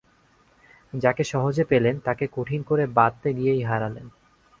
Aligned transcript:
যাকে 0.93 1.23
সহজে 1.23 1.63
পেলেন 1.63 1.95
তাকে 2.05 2.25
কঠিন 2.31 2.61
করে 2.63 2.83
বাঁধতে 2.87 3.29
গিয়েই 3.33 3.63
হারালেন। 3.63 4.07